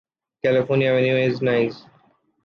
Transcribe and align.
California 0.43 0.89
avenue 0.93 1.15
in 1.15 1.37
Nice. 1.45 1.85